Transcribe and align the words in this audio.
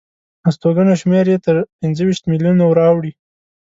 استوګنو 0.47 0.91
یې 0.95 0.99
شمېره 1.01 1.35
تر 1.45 1.55
پنځه 1.79 2.01
ویشت 2.05 2.23
میلیونو 2.31 2.63
وراوړي. 2.67 3.11